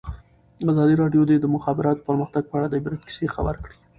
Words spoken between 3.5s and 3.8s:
کړي.